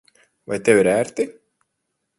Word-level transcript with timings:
Vai 0.51 0.59
tev 0.69 0.81
ir 0.85 0.91
ērti? 0.95 1.29